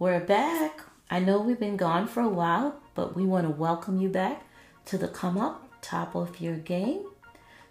[0.00, 0.82] We're back.
[1.10, 4.44] I know we've been gone for a while, but we want to welcome you back
[4.84, 7.02] to the Come Up Top of Your Game.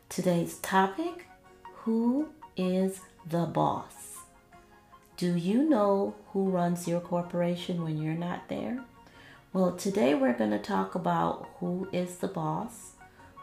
[0.09, 1.25] Today's topic
[1.85, 2.27] Who
[2.57, 4.17] is the boss?
[5.15, 8.83] Do you know who runs your corporation when you're not there?
[9.53, 12.91] Well, today we're going to talk about who is the boss,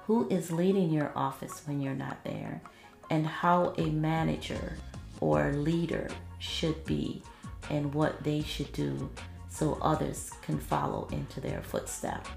[0.03, 2.61] who is leading your office when you're not there,
[3.09, 4.77] and how a manager
[5.21, 7.23] or leader should be
[7.71, 9.11] and what they should do
[9.49, 12.29] so others can follow into their footsteps.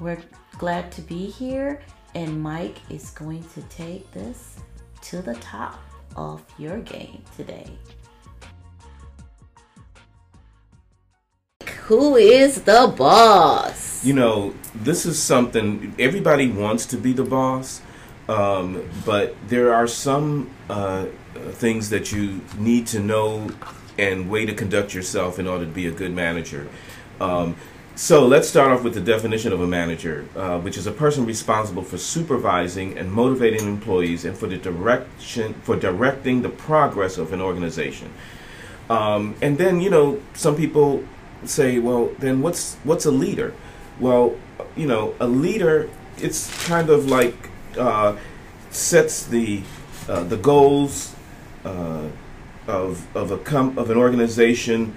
[0.00, 0.22] We're
[0.58, 1.80] glad to be here,
[2.14, 4.58] and Mike is going to take this
[5.02, 5.78] to the top
[6.16, 7.70] of your game today.
[11.82, 14.04] Who is the boss?
[14.04, 17.80] You know, this is something everybody wants to be the boss,
[18.28, 21.06] um, but there are some uh,
[21.52, 23.48] things that you need to know
[23.98, 26.68] and way to conduct yourself in order to be a good manager.
[27.20, 27.56] Um,
[27.94, 31.26] so let's start off with the definition of a manager, uh, which is a person
[31.26, 37.32] responsible for supervising and motivating employees and for the direction for directing the progress of
[37.32, 38.12] an organization.
[38.88, 41.04] Um, and then you know some people
[41.44, 43.52] say, well, then what's what's a leader?
[43.98, 44.36] Well,
[44.76, 47.34] you know, a leader it's kind of like
[47.76, 48.16] uh,
[48.70, 49.62] sets the
[50.08, 51.14] uh, the goals
[51.64, 52.08] uh,
[52.68, 54.94] of of a com- of an organization,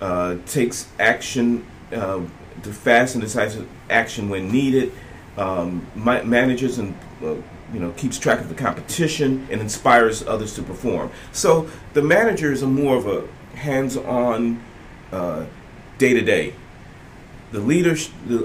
[0.00, 2.20] uh, takes action uh,
[2.62, 4.92] to fast and decisive action when needed,
[5.38, 7.34] um, manages and uh,
[7.72, 11.10] you know keeps track of the competition and inspires others to perform.
[11.32, 13.26] So the manager is a more of a
[13.56, 14.62] hands-on,
[15.98, 16.54] day to day.
[17.52, 17.94] The leader,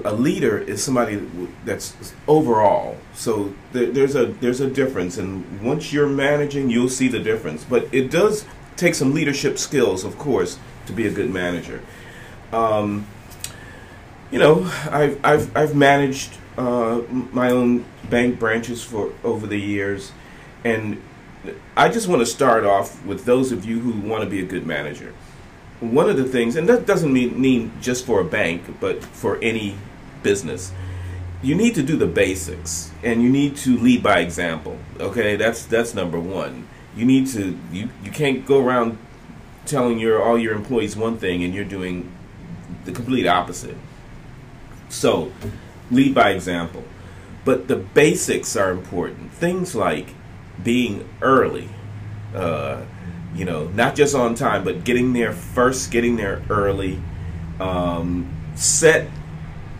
[0.04, 1.16] a leader is somebody
[1.64, 2.98] that's overall.
[3.14, 7.64] So there's a there's a difference, and once you're managing, you'll see the difference.
[7.64, 8.44] But it does
[8.78, 11.82] take some leadership skills, of course, to be a good manager.
[12.52, 13.06] Um,
[14.30, 20.12] you know, I've I've I've managed uh, my own bank branches for over the years,
[20.64, 21.02] and
[21.76, 24.46] I just want to start off with those of you who want to be a
[24.46, 25.14] good manager.
[25.80, 29.38] One of the things, and that doesn't mean, mean just for a bank, but for
[29.40, 29.76] any
[30.24, 30.72] business,
[31.40, 34.76] you need to do the basics, and you need to lead by example.
[34.98, 36.66] Okay, that's that's number one.
[36.98, 38.98] You need to you you can't go around
[39.64, 42.12] telling your all your employees one thing and you're doing
[42.84, 43.76] the complete opposite
[44.88, 45.32] so,
[45.90, 46.84] lead by example.
[47.44, 49.32] But the basics are important.
[49.32, 50.08] Things like
[50.62, 51.68] being early,
[52.34, 52.82] uh,
[53.34, 57.00] you know, not just on time, but getting there first, getting there early,
[57.60, 59.08] um, set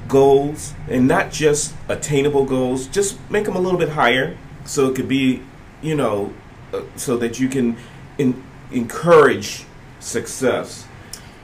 [0.06, 4.96] goals, and not just attainable goals, just make them a little bit higher so it
[4.96, 5.42] could be,
[5.82, 6.32] you know,
[6.72, 7.76] uh, so that you can
[8.18, 9.64] in, encourage
[10.00, 10.86] success.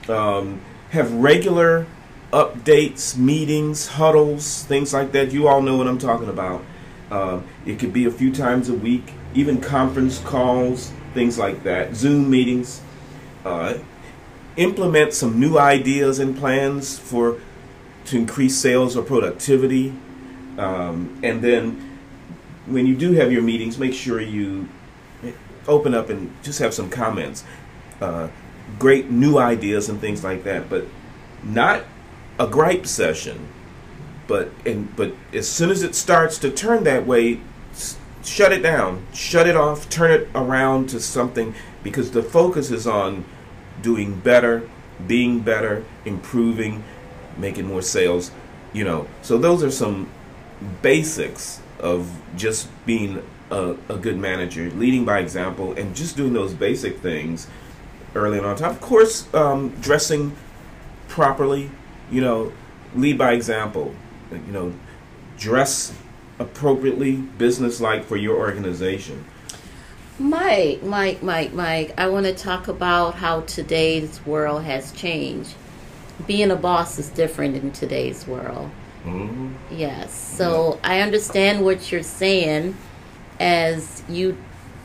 [0.07, 1.87] Um, have regular
[2.31, 5.31] updates, meetings, huddles, things like that.
[5.31, 6.63] You all know what I'm talking about.
[7.09, 11.95] Uh, it could be a few times a week, even conference calls, things like that,
[11.95, 12.81] Zoom meetings.
[13.43, 13.75] Uh,
[14.57, 17.39] implement some new ideas and plans for
[18.05, 19.93] to increase sales or productivity.
[20.57, 21.99] Um, and then
[22.65, 24.69] when you do have your meetings, make sure you
[25.67, 27.43] open up and just have some comments.
[28.01, 28.29] Uh,
[28.79, 30.85] great new ideas and things like that, but
[31.43, 31.83] not
[32.39, 33.47] a gripe session,
[34.27, 37.39] but and but as soon as it starts to turn that way,
[38.23, 41.53] shut it down, shut it off, turn it around to something
[41.83, 43.23] because the focus is on
[43.81, 44.67] doing better,
[45.07, 46.83] being better, improving,
[47.37, 48.31] making more sales.
[48.73, 50.09] You know, so those are some
[50.81, 56.53] basics of just being a, a good manager, leading by example, and just doing those
[56.53, 57.47] basic things
[58.15, 58.71] early and on time.
[58.71, 60.35] Of course, um, dressing
[61.07, 61.69] properly,
[62.11, 62.51] you know,
[62.95, 63.93] lead by example.
[64.31, 64.73] You know,
[65.37, 65.93] dress
[66.39, 69.25] appropriately, business-like for your organization.
[70.17, 75.53] Mike, Mike, Mike, Mike, I want to talk about how today's world has changed.
[76.25, 78.71] Being a boss is different in today's world.
[79.03, 79.53] Mm-hmm.
[79.71, 80.13] Yes.
[80.13, 80.89] So yeah.
[80.89, 82.77] I understand what you're saying
[83.39, 84.37] as you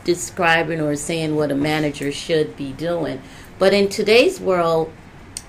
[0.03, 3.21] describing or saying what a manager should be doing.
[3.59, 4.91] But in today's world,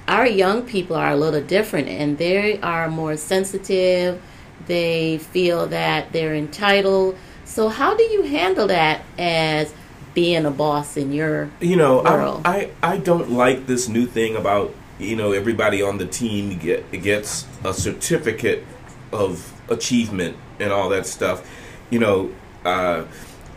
[0.09, 4.21] our young people are a little different and they are more sensitive.
[4.67, 7.17] They feel that they're entitled.
[7.45, 9.73] So how do you handle that as
[10.15, 12.43] being a boss in your you know world?
[12.45, 16.59] I, I I don't like this new thing about you know everybody on the team
[16.59, 18.65] get gets a certificate
[19.13, 21.49] of achievement and all that stuff.
[21.91, 22.33] You know,
[22.65, 23.05] uh,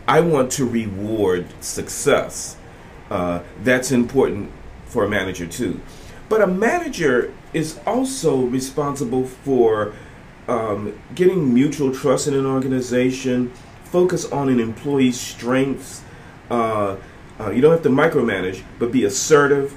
[0.08, 2.56] I want to reward success.
[3.10, 4.50] Uh, that's important
[4.86, 5.80] for a manager too.
[6.28, 9.94] But a manager is also responsible for
[10.48, 13.52] um, getting mutual trust in an organization,
[13.84, 16.02] focus on an employee's strengths.
[16.50, 16.96] Uh,
[17.38, 19.74] uh, you don't have to micromanage, but be assertive,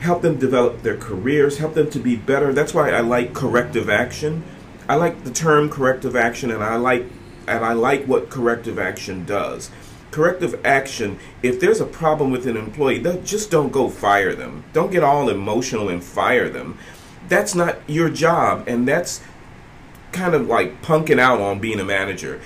[0.00, 2.52] help them develop their careers, help them to be better.
[2.52, 4.42] That's why I like corrective action.
[4.88, 7.06] I like the term corrective action, and I like
[7.46, 9.70] and I like what corrective action does.
[10.10, 14.64] Corrective action, if there's a problem with an employee, just don't go fire them.
[14.72, 16.78] Don't get all emotional and fire them.
[17.28, 19.22] That's not your job, and that's
[20.12, 22.40] kind of like punking out on being a manager.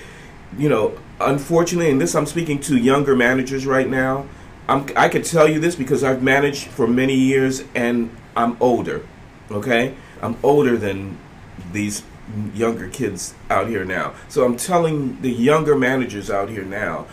[0.57, 4.25] You know, unfortunately, and this I'm speaking to younger managers right now.
[4.69, 9.05] I'm, I could tell you this because I've managed for many years and I'm older.
[9.49, 11.17] Okay, I'm older than
[11.71, 12.03] these
[12.53, 14.13] younger kids out here now.
[14.27, 17.07] So I'm telling the younger managers out here now,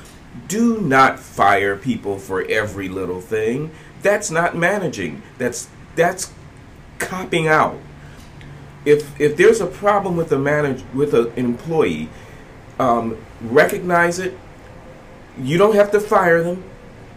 [0.48, 3.70] do not fire people for every little thing.
[4.02, 5.22] That's not managing.
[5.38, 6.32] That's that's
[6.98, 7.78] copping out
[8.84, 12.08] if if there's a problem with a manager with a, an employee,
[12.78, 14.38] um, recognize it.
[15.38, 16.64] You don't have to fire them.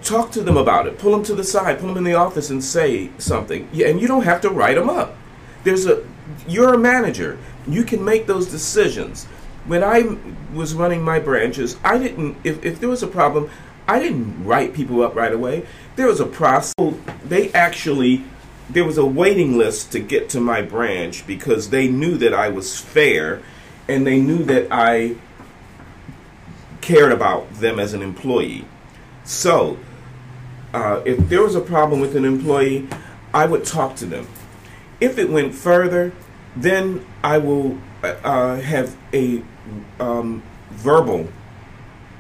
[0.02, 0.98] Talk to them about it.
[0.98, 1.80] Pull them to the side.
[1.80, 3.68] Pull them in the office and say something.
[3.72, 5.18] Yeah, and you don't have to write them up.
[5.64, 6.06] There's a
[6.48, 7.38] you're a manager.
[7.68, 9.26] You can make those decisions.
[9.66, 10.18] When I
[10.54, 12.38] was running my branches, I didn't.
[12.44, 13.50] If if there was a problem,
[13.88, 15.66] I didn't write people up right away.
[15.96, 16.74] There was a process.
[17.26, 18.24] They actually
[18.70, 22.50] there was a waiting list to get to my branch because they knew that I
[22.50, 23.42] was fair
[23.88, 25.16] and they knew that I
[26.82, 28.66] cared about them as an employee.
[29.24, 29.78] So,
[30.74, 32.88] uh, if there was a problem with an employee,
[33.34, 34.28] I would talk to them.
[35.00, 36.12] If it went further,
[36.56, 39.44] then I will uh, have a
[40.00, 41.28] um, verbal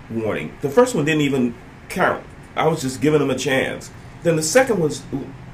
[0.10, 0.56] warning.
[0.62, 1.56] The first one didn't even
[1.90, 2.24] count.
[2.56, 3.92] I was just giving them a chance.
[4.24, 5.04] Then the second was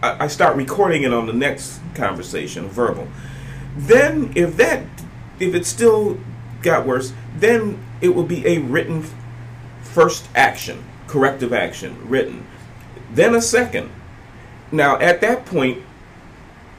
[0.01, 3.07] I, start recording it on the next conversation, verbal.
[3.77, 4.83] Then, if that,
[5.39, 6.19] if it still
[6.61, 9.05] got worse, then it will be a written
[9.81, 12.45] first action, corrective action, written.
[13.13, 13.91] Then a second.
[14.73, 15.81] Now, at that point,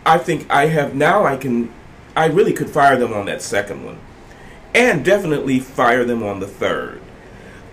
[0.07, 1.73] I think I have now I can,
[2.17, 3.99] I really could fire them on that second one,
[4.75, 7.01] and definitely fire them on the third.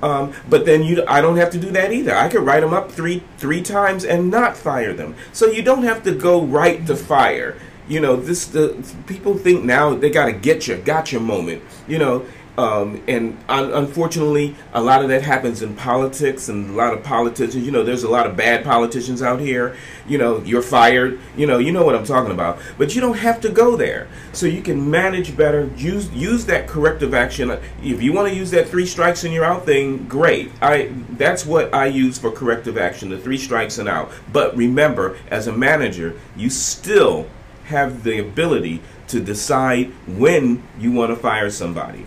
[0.01, 2.15] Um, but then you, I don't have to do that either.
[2.15, 5.15] I could write them up three three times and not fire them.
[5.31, 7.57] So you don't have to go right to fire.
[7.87, 11.61] You know, this the people think now they got to get you, got your moment.
[11.87, 12.25] You know,
[12.57, 17.03] um, and un- unfortunately, a lot of that happens in politics, and a lot of
[17.03, 17.65] politicians.
[17.65, 19.75] You know, there's a lot of bad politicians out here.
[20.05, 21.19] You know, you're fired.
[21.37, 22.59] You know, you know what I'm talking about.
[22.77, 24.07] But you don't have to go there.
[24.33, 25.69] So you can manage better.
[25.77, 27.51] Use use that corrective action.
[27.81, 30.51] If you want to use that three strikes and you're out thing, great.
[30.61, 33.09] I that's what I use for corrective action.
[33.09, 34.11] The three strikes and out.
[34.31, 37.27] But remember, as a manager, you still
[37.65, 42.05] have the ability to decide when you want to fire somebody.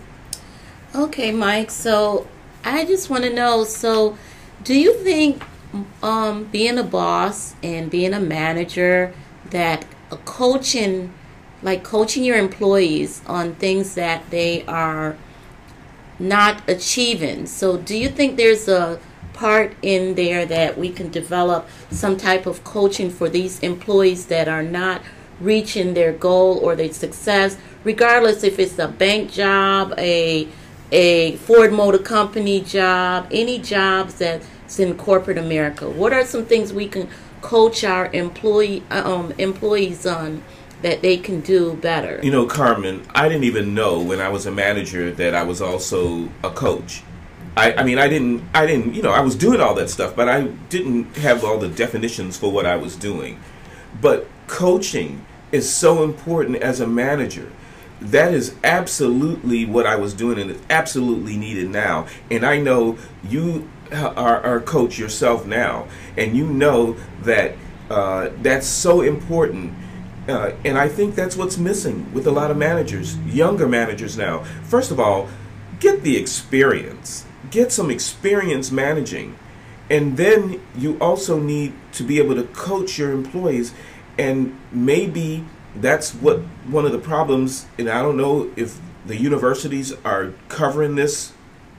[0.95, 1.71] Okay, Mike.
[1.71, 2.25] So
[2.63, 3.65] I just want to know.
[3.65, 4.17] So,
[4.63, 5.43] do you think
[6.01, 9.13] um, being a boss and being a manager
[9.49, 11.13] that a coaching,
[11.61, 15.17] like coaching your employees on things that they are
[16.17, 17.45] not achieving?
[17.45, 18.97] So, do you think there's a
[19.33, 24.47] part in there that we can develop some type of coaching for these employees that
[24.47, 25.01] are not
[25.41, 30.47] reaching their goal or their success, regardless if it's a bank job, a
[30.91, 35.89] a Ford Motor Company job, any jobs that's in corporate America?
[35.89, 37.09] What are some things we can
[37.41, 40.43] coach our employee um, employees on
[40.81, 42.19] that they can do better?
[42.23, 45.61] You know, Carmen, I didn't even know when I was a manager that I was
[45.61, 47.03] also a coach.
[47.57, 50.15] I, I mean, I didn't, I didn't, you know, I was doing all that stuff,
[50.15, 53.39] but I didn't have all the definitions for what I was doing.
[54.01, 57.49] But coaching is so important as a manager
[58.01, 62.07] that is absolutely what I was doing and it's absolutely needed now.
[62.29, 65.87] And I know you are, are coach yourself now,
[66.17, 67.55] and you know that
[67.89, 69.73] uh, that's so important.
[70.27, 74.43] Uh, and I think that's what's missing with a lot of managers, younger managers now.
[74.63, 75.29] First of all,
[75.79, 79.37] get the experience, get some experience managing.
[79.87, 83.71] And then you also need to be able to coach your employees
[84.17, 85.45] and maybe
[85.81, 90.95] that's what one of the problems, and I don't know if the universities are covering
[90.95, 91.33] this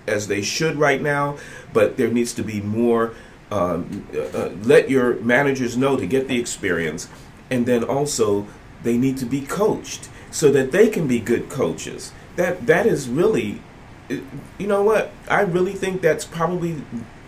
[0.07, 1.39] as they should right now,
[1.73, 3.15] but there needs to be more.
[3.51, 7.09] Um, uh, uh, let your managers know to get the experience,
[7.51, 8.47] and then also
[8.83, 12.13] they need to be coached so that they can be good coaches.
[12.35, 13.63] That that is really,
[14.09, 15.13] you know what?
[15.29, 16.83] I really think that's probably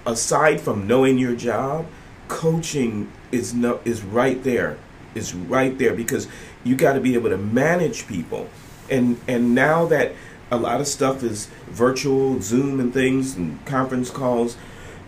[0.05, 1.87] aside from knowing your job,
[2.27, 4.77] coaching is no is right there
[5.19, 6.27] is right there because
[6.65, 8.49] you got to be able to manage people,
[8.91, 10.13] and and now that
[10.51, 14.57] a lot of stuff is virtual, Zoom and things, and conference calls,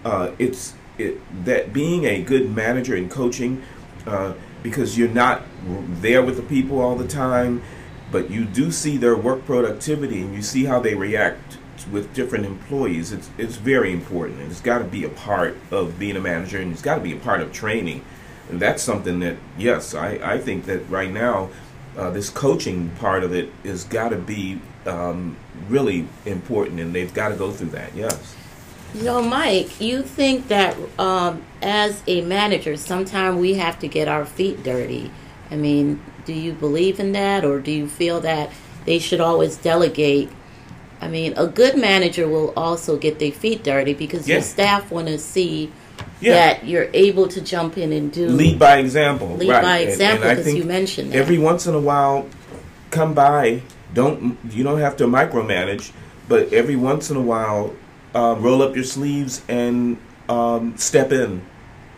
[0.04, 3.62] uh, it's it, that being a good manager and coaching,
[4.06, 5.42] uh, because you're not
[6.02, 7.62] there with the people all the time,
[8.12, 11.56] but you do see their work productivity and you see how they react
[11.90, 13.12] with different employees.
[13.12, 16.58] It's it's very important, and it's got to be a part of being a manager,
[16.58, 18.04] and it's got to be a part of training.
[18.50, 21.50] And that's something that yes, I I think that right now.
[21.98, 25.36] Uh, this coaching part of it has got to be um,
[25.68, 27.92] really important, and they've got to go through that.
[27.96, 28.36] Yes.
[28.94, 34.24] Know, Mike, you think that um, as a manager, sometimes we have to get our
[34.24, 35.10] feet dirty.
[35.50, 38.50] I mean, do you believe in that, or do you feel that
[38.84, 40.30] they should always delegate?
[41.00, 44.36] I mean, a good manager will also get their feet dirty because Yeah.
[44.36, 45.72] your staff want to see
[46.20, 46.34] Yeah.
[46.34, 49.36] that you're able to jump in and do Lead by example.
[49.36, 49.62] lead right.
[49.62, 51.18] by example I because think you mentioned that.
[51.18, 52.28] every once in a while
[52.90, 53.62] come by
[53.94, 55.92] don't you don't have to micromanage
[56.28, 57.74] but every once in a while
[58.14, 59.96] um, roll up your sleeves and
[60.28, 61.42] um, step in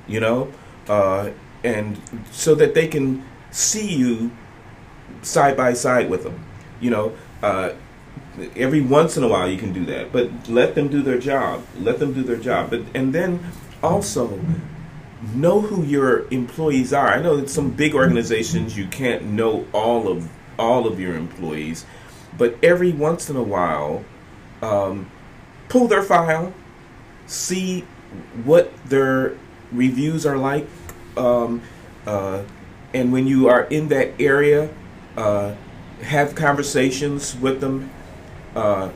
[0.06, 0.52] you know
[0.88, 1.30] uh,
[1.64, 2.00] and
[2.30, 4.30] so that they can see you
[5.22, 6.44] side by side with them
[6.80, 7.12] you know
[7.42, 7.72] uh,
[8.56, 11.62] every once in a while you can do that but let them do their job
[11.80, 13.40] let them do their job but and then
[13.82, 14.40] also
[15.34, 17.08] know who your employees are.
[17.08, 21.86] I know that some big organizations you can't know all of all of your employees,
[22.36, 24.04] but every once in a while,
[24.60, 25.10] um,
[25.68, 26.52] pull their file,
[27.26, 27.80] see
[28.44, 29.36] what their
[29.72, 30.68] reviews are like,
[31.16, 31.62] um,
[32.06, 32.42] uh,
[32.94, 34.68] and when you are in that area,
[35.16, 35.54] uh,
[36.02, 37.90] have conversations with them.
[38.54, 38.90] Uh,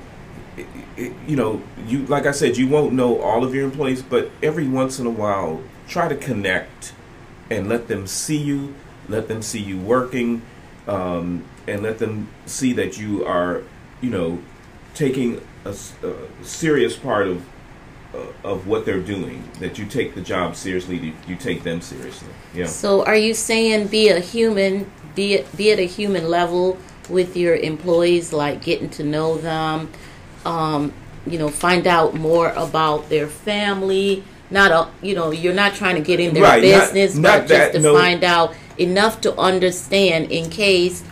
[0.97, 4.31] it- you know, you like I said, you won't know all of your employees, but
[4.43, 6.93] every once in a while, try to connect
[7.51, 8.75] and let them see you,
[9.09, 10.43] let them see you working,
[10.89, 13.63] um, and let them see that you are,
[14.01, 14.39] you know,
[14.95, 15.75] taking a
[16.43, 17.43] serious part of
[18.15, 19.43] uh, of what they're doing.
[19.61, 22.29] That you take the job seriously, you, you take them seriously.
[22.55, 22.67] Yeah.
[22.67, 27.55] So, are you saying be a human, be be at a human level with your
[27.57, 29.91] employees, like getting to know them,
[30.47, 30.93] um,
[31.27, 34.23] you know, find out more about their family?
[34.51, 37.49] Not a, you know, you're not trying to get in their Right, business, not but
[37.49, 37.95] just that, to no.
[37.95, 41.03] find out enough to understand in case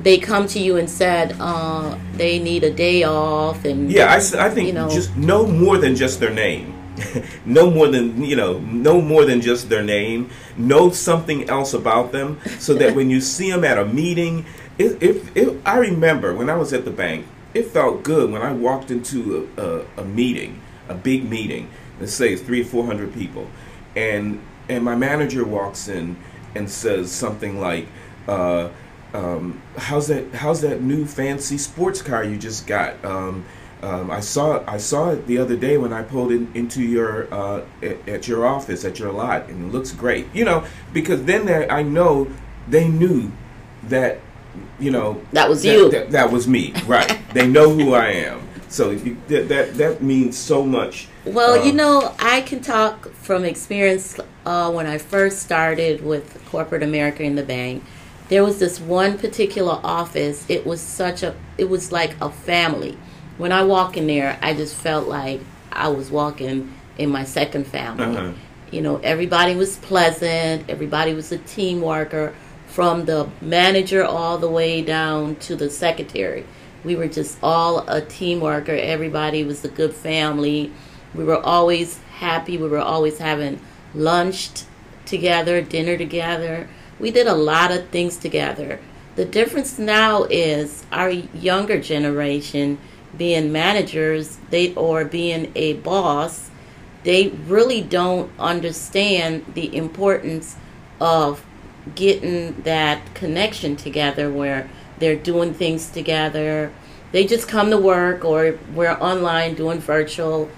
[0.00, 4.16] they come to you and said uh, they need a day off and Yeah, I,
[4.46, 4.88] I think You know.
[4.88, 6.74] just no more than just their name.
[7.44, 10.30] no more than you know, no more than just their name.
[10.56, 14.44] Know something else about them, so that when you see them at a meeting,
[14.78, 18.42] if, if, if I remember when I was at the bank, it felt good when
[18.42, 21.70] I walked into a, a, a meeting, a big meeting.
[22.00, 23.48] Let's say it's three or four hundred people,
[23.96, 26.16] and and my manager walks in
[26.54, 27.86] and says something like.
[28.26, 28.68] Uh,
[29.14, 30.34] um, how's that?
[30.34, 33.02] How's that new fancy sports car you just got?
[33.04, 33.46] Um,
[33.82, 37.32] um, I saw I saw it the other day when I pulled in, into your
[37.32, 40.26] uh, at, at your office at your lot, and it looks great.
[40.34, 42.28] You know, because then I know
[42.68, 43.32] they knew
[43.84, 44.20] that
[44.78, 45.90] you know That was that, you.
[45.90, 47.17] That, that was me, right?
[47.32, 51.08] They know who I am, so you, that, that that means so much.
[51.24, 56.42] Well, you Um, know, I can talk from experience uh, when I first started with
[56.50, 57.84] corporate America in the bank.
[58.28, 60.44] There was this one particular office.
[60.48, 62.98] It was such a, it was like a family.
[63.38, 65.40] When I walk in there, I just felt like
[65.72, 68.16] I was walking in my second family.
[68.16, 68.32] Uh-huh.
[68.70, 70.68] You know, everybody was pleasant.
[70.68, 72.34] Everybody was a team worker,
[72.66, 76.44] from the manager all the way down to the secretary.
[76.84, 78.72] We were just all a team worker.
[78.72, 80.72] Everybody was a good family.
[81.14, 82.56] We were always happy.
[82.56, 83.60] We were always having
[83.94, 84.50] lunch
[85.04, 86.68] together, dinner together.
[86.98, 88.80] We did a lot of things together.
[89.16, 92.78] The difference now is our younger generation
[93.16, 96.50] being managers, they or being a boss,
[97.04, 100.56] they really don't understand the importance
[101.00, 101.44] of
[101.94, 104.68] getting that connection together where
[104.98, 106.72] they're doing things together.
[107.12, 110.50] They just come to work or we're online doing virtual,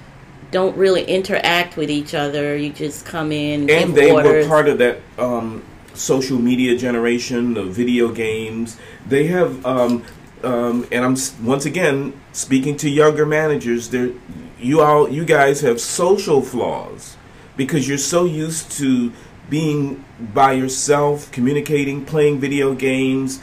[0.51, 2.57] don't really interact with each other.
[2.57, 4.47] You just come in and they orders.
[4.47, 5.63] were part of that um,
[5.95, 8.77] social media generation, the video games.
[9.07, 10.05] They have, um,
[10.43, 11.17] um, and I'm
[11.47, 13.91] once again speaking to younger managers.
[13.91, 14.11] There,
[14.59, 17.17] you all, you guys have social flaws
[17.57, 19.13] because you're so used to
[19.49, 23.41] being by yourself, communicating, playing video games,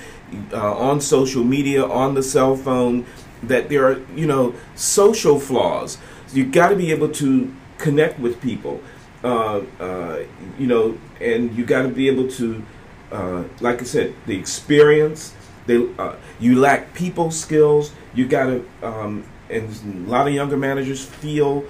[0.54, 3.06] uh, on social media, on the cell phone.
[3.44, 6.00] That there are, you know, social flaws.
[6.34, 8.82] You got to be able to connect with people
[9.24, 10.24] uh, uh,
[10.58, 12.64] you know, and you got to be able to
[13.12, 15.34] uh, like I said, the experience.
[15.66, 17.92] They, uh, you lack people skills.
[18.14, 21.66] You got to, um, and a lot of younger managers feel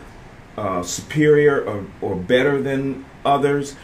[0.58, 3.76] uh, superior or, or better than others.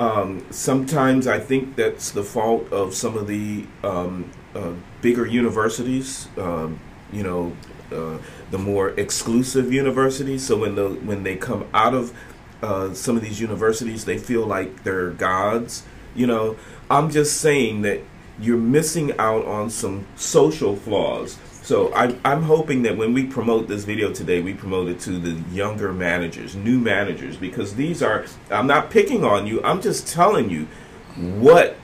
[0.00, 6.26] Um, sometimes I think that's the fault of some of the um, uh, bigger universities.
[6.38, 6.80] Um,
[7.12, 7.54] you know,
[7.92, 8.16] uh,
[8.50, 10.46] the more exclusive universities.
[10.46, 12.14] So when the when they come out of
[12.62, 15.82] uh, some of these universities, they feel like they're gods.
[16.14, 16.56] You know,
[16.88, 18.00] I'm just saying that
[18.40, 21.36] you're missing out on some social flaws.
[21.70, 25.12] So I, I'm hoping that when we promote this video today, we promote it to
[25.12, 30.08] the younger managers, new managers, because these are, I'm not picking on you, I'm just
[30.08, 30.66] telling you
[31.14, 31.76] what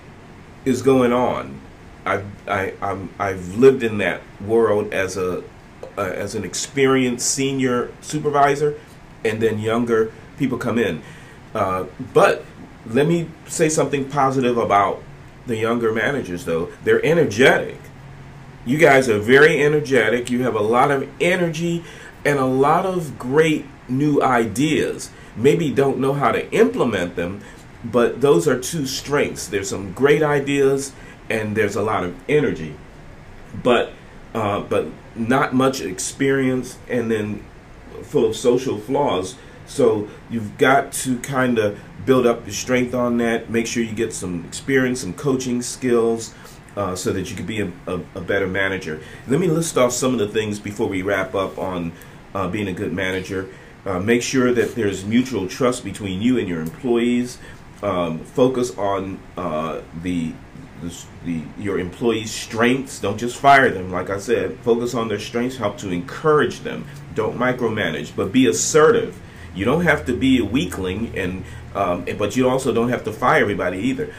[0.64, 1.60] is going on.
[2.04, 5.44] I've, I, I'm, I've lived in that world as a
[5.96, 8.76] uh, as an experienced senior supervisor,
[9.24, 11.00] and then younger people come in.
[11.54, 12.44] Uh, but
[12.86, 15.00] let me say something positive about
[15.46, 16.72] the younger managers, though.
[16.82, 17.78] They're energetic.
[18.66, 20.28] You guys are very energetic.
[20.28, 21.84] You have a lot of energy
[22.24, 25.10] and a lot of great new ideas.
[25.36, 27.42] Maybe don't know how to implement them,
[27.84, 29.46] but those are two strengths.
[29.46, 30.92] There's some great ideas
[31.30, 32.74] and there's a lot of energy.
[33.62, 33.92] But
[34.34, 37.44] uh, but not much experience and then
[38.02, 39.36] full of social flaws.
[39.66, 43.48] So you've got to kind of build up your strength on that.
[43.48, 46.34] Make sure you get some experience, some coaching skills,
[46.76, 49.00] uh, so that you can be a, a, a, better manager.
[49.26, 51.92] Let me list off some of the things before we wrap up on
[52.34, 53.48] uh, being a good manager.
[53.86, 57.38] Uh, make sure that there's mutual trust between you and your employees.
[57.82, 60.32] Um, focus on uh, the
[60.82, 63.00] the, the, your employees' strengths.
[63.00, 63.90] Don't just fire them.
[63.90, 65.56] Like I said, focus on their strengths.
[65.56, 66.86] Help to encourage them.
[67.14, 69.18] Don't micromanage, but be assertive.
[69.54, 73.12] You don't have to be a weakling, and um, but you also don't have to
[73.12, 74.12] fire everybody either.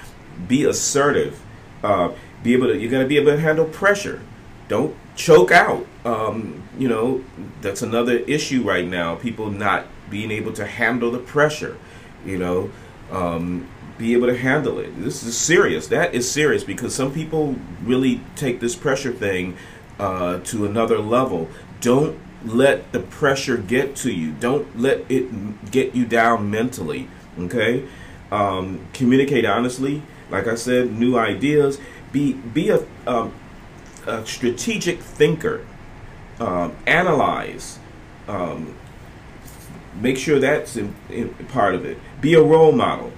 [0.48, 1.40] Be assertive.
[1.84, 2.12] Uh,
[2.48, 2.78] be able to.
[2.78, 4.22] You're going to be able to handle pressure.
[4.70, 5.86] Don't choke out.
[6.06, 7.24] Um, you know
[7.62, 9.16] that's another issue right now.
[9.16, 11.78] People not being able to handle the pressure.
[12.26, 12.72] You know.
[13.12, 13.68] Um,
[13.98, 14.92] be able to handle it.
[15.02, 15.88] This is serious.
[15.88, 19.58] That is serious because some people really take this pressure thing
[19.98, 21.50] uh, to another level.
[21.82, 24.34] Don't let the pressure get to you.
[24.34, 27.08] Don't let it get you down mentally.
[27.40, 27.88] Okay,
[28.32, 30.04] um, communicate honestly.
[30.30, 31.80] Like I said, new ideas.
[32.18, 33.32] Be be a, um,
[34.08, 35.66] a strategic thinker.
[36.40, 37.80] Um, analyze.
[38.28, 38.76] Um,
[40.02, 41.98] make sure that's in, in part of it.
[42.22, 43.12] Be a role model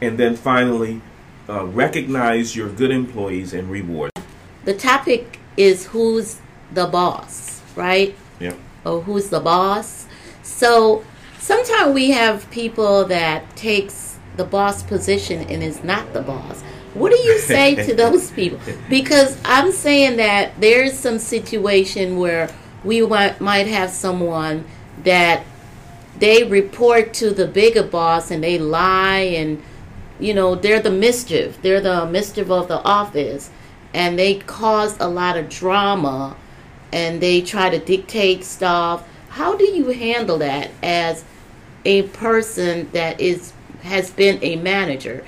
[0.00, 1.00] and then finally,
[1.48, 4.10] uh, recognize your good employees and reward.
[4.64, 6.40] The topic is who's
[6.72, 8.14] the boss, right?
[8.40, 8.54] Yeah.
[8.84, 10.06] Or who's the boss.
[10.42, 11.04] So
[11.38, 16.62] sometimes we have people that takes the boss position and is not the boss.
[16.98, 18.58] What do you say to those people?
[18.88, 22.50] Because I'm saying that there's some situation where
[22.84, 24.64] we might, might have someone
[25.04, 25.44] that
[26.18, 29.62] they report to the bigger boss and they lie and
[30.18, 31.60] you know, they're the mischief.
[31.62, 33.50] They're the mischief of the office.
[33.92, 36.36] And they cause a lot of drama
[36.92, 39.06] and they try to dictate stuff.
[39.28, 41.24] How do you handle that as
[41.84, 45.24] a person that is has been a manager?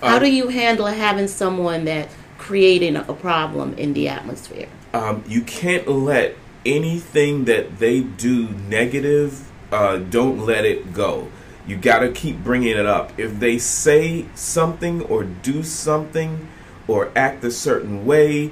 [0.00, 2.08] How um, do you handle having someone that
[2.38, 4.68] creating a problem in the atmosphere?
[4.92, 9.50] Um, you can't let anything that they do negative.
[9.70, 11.28] Uh, don't let it go
[11.70, 13.16] you got to keep bringing it up.
[13.16, 16.48] If they say something or do something
[16.88, 18.50] or act a certain way,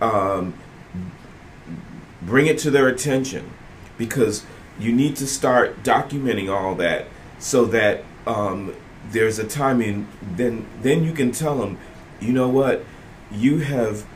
[0.00, 0.54] um,
[2.22, 3.52] bring it to their attention
[3.96, 4.44] because
[4.80, 7.06] you need to start documenting all that
[7.38, 8.74] so that um,
[9.10, 10.08] there's a timing.
[10.22, 11.78] Then then you can tell them,
[12.20, 12.84] you know what,
[13.30, 14.06] you have.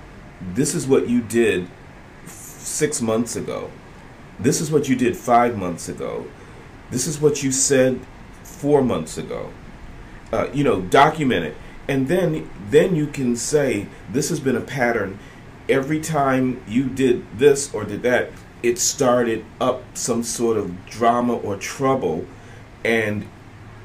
[0.54, 1.68] This is what you did
[2.26, 3.70] six months ago.
[4.38, 6.26] This is what you did five months ago.
[6.90, 8.00] This is what you said
[8.42, 9.52] four months ago.
[10.32, 11.56] Uh, you know, document it,
[11.88, 15.18] and then then you can say this has been a pattern.
[15.68, 18.30] Every time you did this or did that,
[18.62, 22.26] it started up some sort of drama or trouble,
[22.84, 23.28] and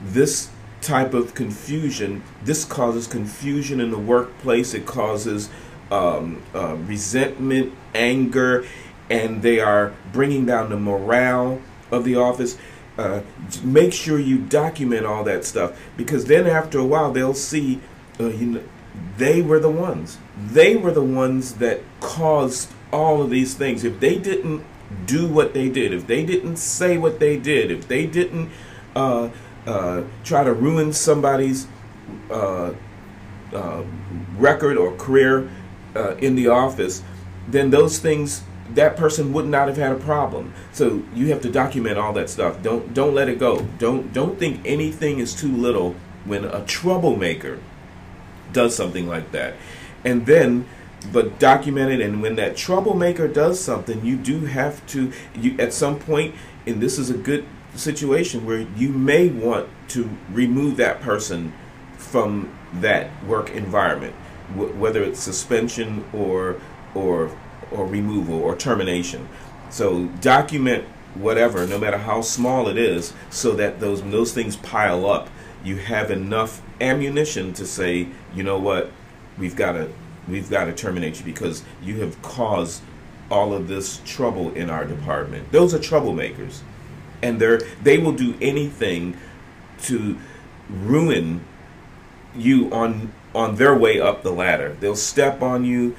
[0.01, 0.49] this
[0.81, 2.23] type of confusion.
[2.43, 4.73] This causes confusion in the workplace.
[4.73, 5.49] It causes
[5.91, 8.65] um, uh, resentment, anger,
[9.09, 11.61] and they are bringing down the morale
[11.91, 12.57] of the office
[12.97, 13.21] uh,
[13.63, 17.81] make sure you document all that stuff because then after a while they'll see
[18.19, 18.63] uh, you know
[19.17, 23.99] they were the ones they were the ones that caused all of these things if
[23.99, 24.63] they didn't
[25.05, 28.49] do what they did if they didn't say what they did if they didn't
[28.95, 29.29] uh,
[29.65, 31.67] uh try to ruin somebody's
[32.29, 32.73] uh,
[33.53, 33.83] uh,
[34.37, 35.49] record or career
[35.95, 37.03] uh, in the office,
[37.47, 40.53] then those things that person would not have had a problem.
[40.73, 42.61] So you have to document all that stuff.
[42.63, 43.61] Don't don't let it go.
[43.77, 47.59] Don't don't think anything is too little when a troublemaker
[48.51, 49.53] does something like that.
[50.03, 50.65] And then
[51.13, 55.71] but document it and when that troublemaker does something, you do have to you at
[55.71, 56.33] some point
[56.65, 57.45] and this is a good
[57.77, 61.53] situation where you may want to remove that person
[61.97, 64.15] from that work environment,
[64.53, 66.59] w- whether it's suspension or
[66.93, 67.35] or
[67.71, 69.27] or removal or termination.
[69.69, 70.85] So document
[71.15, 75.29] whatever, no matter how small it is, so that those those things pile up,
[75.63, 78.91] you have enough ammunition to say, you know what,
[79.37, 79.89] we've got to
[80.27, 82.81] we've got to terminate you because you have caused
[83.31, 85.51] all of this trouble in our department.
[85.51, 86.59] Those are troublemakers,
[87.25, 89.17] and they're they will do anything
[89.83, 90.17] to
[90.69, 91.41] ruin
[92.35, 94.77] you on on their way up the ladder.
[94.79, 95.95] They'll step on you.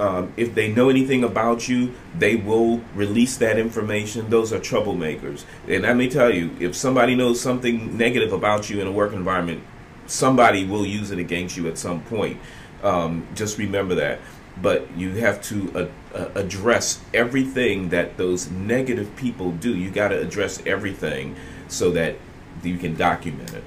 [0.00, 4.30] Um, if they know anything about you, they will release that information.
[4.30, 5.44] Those are troublemakers.
[5.66, 9.12] And let me tell you, if somebody knows something negative about you in a work
[9.12, 9.60] environment,
[10.06, 12.38] somebody will use it against you at some point.
[12.84, 14.20] Um, just remember that.
[14.60, 19.76] But you have to uh, uh, address everything that those negative people do.
[19.76, 21.36] You got to address everything
[21.68, 22.16] so that
[22.62, 23.62] you can document it.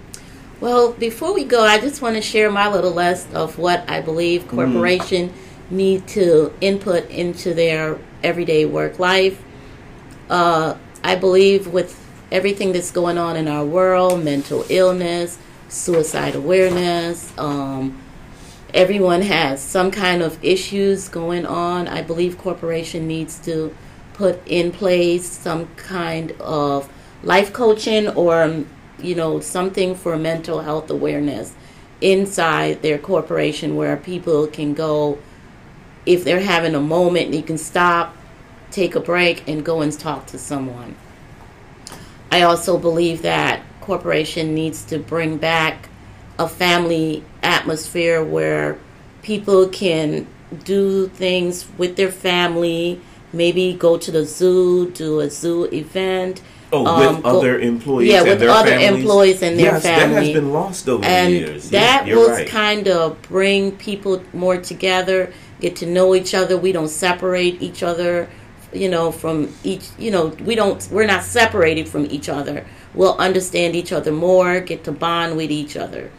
[0.60, 4.01] Well, before we go, I just want to share my little list of what I
[4.01, 4.56] believe Mm-hmm.
[4.56, 5.34] corporation mm.
[5.71, 9.41] need to input into their everyday work life.
[10.30, 11.97] Uh, I believe with
[12.32, 17.99] everything that's going on in our world, mental illness, suicide awareness, um,
[18.73, 21.88] everyone has some kind of issues going on.
[21.88, 23.75] I believe corporation needs to
[24.13, 26.91] put in place some kind of
[27.23, 28.67] life coaching or um,
[28.99, 31.53] you know something for mental health awareness
[32.01, 35.17] inside their corporation where people can go
[36.05, 38.15] if they're having a moment you can stop
[38.71, 40.95] take a break and go and talk to someone
[42.31, 45.89] i also believe that corporation needs to bring back
[46.39, 48.78] a family atmosphere where
[49.22, 50.28] people can
[50.63, 53.00] do things with their family
[53.34, 56.41] maybe go to the zoo do a zoo event
[56.74, 58.10] Oh, um, with go- other employees.
[58.10, 59.02] yeah, and with their other families?
[59.04, 61.70] employees and their yes, that has been lost over and the years.
[61.72, 62.48] that yeah, was right.
[62.48, 67.84] kind of bring people more together get to know each other we don't separate each
[67.84, 68.30] other
[68.74, 73.17] you know from each you know we don't we're not separated from each other we'll
[73.17, 76.12] understand each other more get to bond with each other.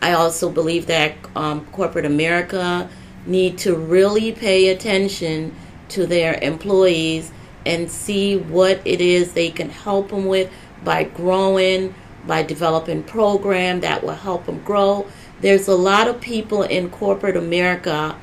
[0.00, 2.88] I also believe that um, corporate america
[3.26, 5.54] need to really pay attention
[5.88, 7.32] to their employees
[7.66, 10.50] and see what it is they can help them with
[10.84, 11.94] by growing
[12.26, 15.06] by developing program that will help them grow.
[15.40, 18.16] There's a lot of people in corporate america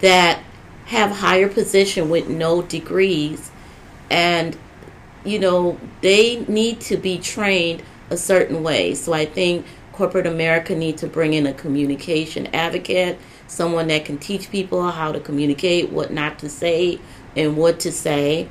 [0.00, 0.40] that
[0.86, 3.50] have higher position with no degrees
[4.10, 4.56] and
[5.24, 8.94] you know they need to be trained a certain way.
[8.94, 14.18] So i think corporate america need to bring in a communication advocate someone that can
[14.18, 16.98] teach people how to communicate what not to say
[17.36, 18.48] and what to say.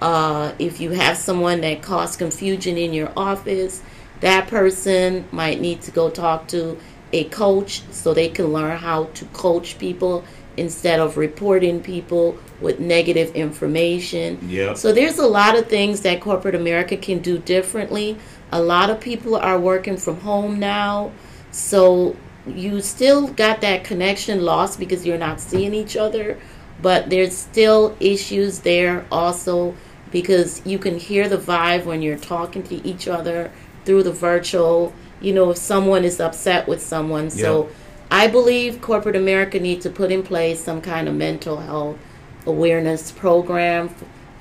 [0.00, 3.82] Uh, if you have someone that causes confusion in your office
[4.20, 6.78] that person might need to go talk to
[7.12, 10.24] a coach so they can learn how to coach people
[10.56, 14.38] instead of reporting people with negative information.
[14.48, 14.76] Yep.
[14.76, 18.16] So there's a lot of things that corporate America can do differently.
[18.50, 21.12] A lot of people are working from home now.
[21.50, 26.38] So you still got that connection lost because you're not seeing each other,
[26.80, 29.74] but there's still issues there also
[30.10, 33.50] because you can hear the vibe when you're talking to each other
[33.84, 37.30] through the virtual, you know, if someone is upset with someone.
[37.30, 37.74] So Yeah.
[38.12, 41.98] I believe corporate America needs to put in place some kind of mental health
[42.44, 43.88] awareness program.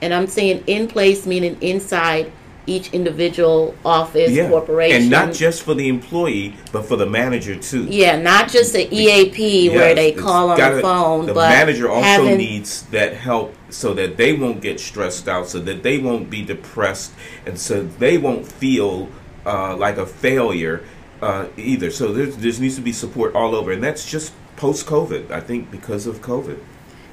[0.02, 2.34] And I'm saying in place, meaning inside
[2.68, 4.50] each individual office, yeah.
[4.50, 5.04] corporation.
[5.04, 7.86] And not just for the employee, but for the manager too.
[7.86, 11.90] Yeah, not just the EAP where they call on gotta- the phone, but The manager
[11.90, 15.98] also having, needs that help so that they won't get stressed out, so that they
[15.98, 17.14] won't be depressed,
[17.46, 19.08] and so they won't feel
[19.46, 20.84] uh, like a failure
[21.22, 21.92] uh, either.
[21.92, 25.32] So there there needs to be support all over, and that's just post COVID.
[25.32, 26.60] I think because of COVID.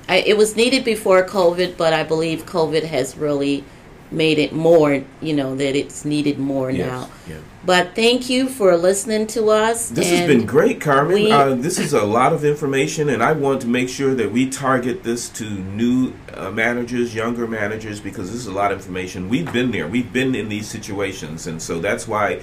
[0.09, 3.65] I, it was needed before COVID, but I believe COVID has really
[4.11, 7.11] made it more, you know, that it's needed more Yes, now.
[7.29, 7.37] yeah.
[7.67, 9.91] But thank you for listening to us.
[9.91, 11.13] This has been great, Carmen.
[11.13, 14.33] we- uh, this is a lot of information, and I want to make sure that
[14.33, 18.79] we target this to new uh, managers, younger managers, because this is a lot of
[18.79, 19.29] information.
[19.29, 19.87] We've been there.
[19.87, 22.41] We've been in these situations, and so that's why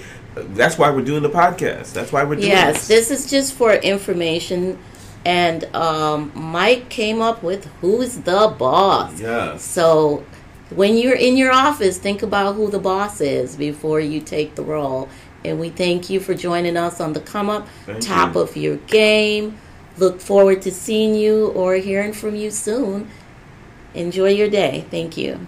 [0.54, 1.92] that's why we're doing the podcast.
[1.94, 3.08] That's why we're doing Yes, this.
[3.08, 4.78] this is just for information.
[5.24, 9.18] And um, Mike came up with who's the boss.
[9.20, 9.62] Yes.
[9.64, 10.22] So
[10.70, 14.62] when you're in your office, think about who the boss is before you take the
[14.62, 15.08] role.
[15.44, 18.40] And we thank you for joining us on the come up, Thank top you.
[18.40, 19.58] of your game.
[19.96, 23.08] Look forward to seeing you or hearing from you soon.
[23.94, 24.84] Enjoy your day.
[24.90, 25.46] Thank you.